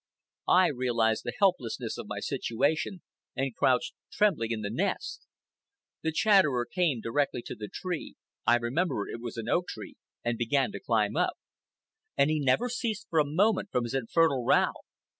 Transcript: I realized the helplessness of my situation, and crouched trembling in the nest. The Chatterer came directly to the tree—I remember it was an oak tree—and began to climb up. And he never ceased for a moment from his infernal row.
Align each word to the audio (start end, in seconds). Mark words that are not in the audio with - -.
I 0.49 0.69
realized 0.69 1.25
the 1.25 1.33
helplessness 1.37 1.99
of 1.99 2.07
my 2.07 2.21
situation, 2.21 3.03
and 3.35 3.53
crouched 3.55 3.93
trembling 4.11 4.49
in 4.49 4.61
the 4.61 4.71
nest. 4.71 5.27
The 6.01 6.11
Chatterer 6.11 6.65
came 6.65 7.01
directly 7.01 7.43
to 7.43 7.55
the 7.55 7.69
tree—I 7.71 8.55
remember 8.55 9.07
it 9.07 9.21
was 9.21 9.37
an 9.37 9.47
oak 9.47 9.67
tree—and 9.67 10.39
began 10.39 10.71
to 10.71 10.79
climb 10.79 11.15
up. 11.15 11.37
And 12.17 12.31
he 12.31 12.39
never 12.39 12.67
ceased 12.67 13.05
for 13.11 13.19
a 13.19 13.23
moment 13.23 13.69
from 13.71 13.83
his 13.83 13.93
infernal 13.93 14.43
row. 14.43 14.71